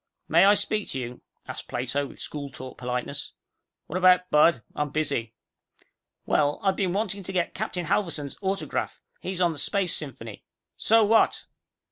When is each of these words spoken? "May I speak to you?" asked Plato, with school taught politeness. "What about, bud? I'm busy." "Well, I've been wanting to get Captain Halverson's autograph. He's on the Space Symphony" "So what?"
"May 0.27 0.45
I 0.45 0.55
speak 0.55 0.87
to 0.89 0.99
you?" 0.99 1.21
asked 1.47 1.67
Plato, 1.67 2.07
with 2.07 2.17
school 2.19 2.49
taught 2.49 2.79
politeness. 2.79 3.33
"What 3.85 3.97
about, 3.97 4.31
bud? 4.31 4.63
I'm 4.75 4.89
busy." 4.89 5.35
"Well, 6.25 6.59
I've 6.63 6.75
been 6.75 6.93
wanting 6.93 7.21
to 7.21 7.31
get 7.31 7.53
Captain 7.53 7.85
Halverson's 7.85 8.35
autograph. 8.41 8.99
He's 9.19 9.41
on 9.41 9.51
the 9.53 9.59
Space 9.59 9.95
Symphony" 9.95 10.43
"So 10.75 11.03
what?" 11.03 11.45